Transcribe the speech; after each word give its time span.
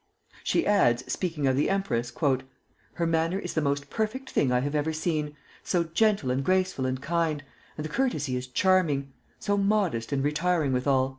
She 0.43 0.65
adds, 0.65 1.03
speaking 1.13 1.45
of 1.45 1.55
the 1.55 1.69
empress: 1.69 2.11
"Her 2.93 3.05
manner 3.05 3.37
is 3.37 3.53
the 3.53 3.61
most 3.61 3.91
perfect 3.91 4.31
thing 4.31 4.51
I 4.51 4.61
have 4.61 4.73
ever 4.73 4.91
seen, 4.91 5.37
so 5.63 5.83
gentle 5.83 6.31
and 6.31 6.43
graceful 6.43 6.87
and 6.87 6.99
kind, 6.99 7.43
and 7.77 7.85
the 7.85 7.89
courtesy 7.93 8.35
is 8.35 8.47
charming, 8.47 9.13
so 9.37 9.57
modest 9.57 10.11
and 10.11 10.23
retiring 10.23 10.73
withal." 10.73 11.09